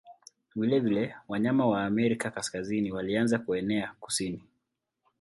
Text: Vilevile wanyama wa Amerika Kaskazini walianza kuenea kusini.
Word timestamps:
Vilevile 0.55 1.15
wanyama 1.27 1.67
wa 1.67 1.83
Amerika 1.85 2.31
Kaskazini 2.31 2.91
walianza 2.91 3.39
kuenea 3.39 3.93
kusini. 3.99 4.43